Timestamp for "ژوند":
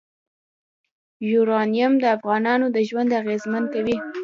2.89-3.11